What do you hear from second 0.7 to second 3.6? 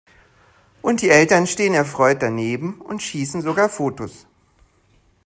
Und die Eltern stehen erfreut daneben und schießen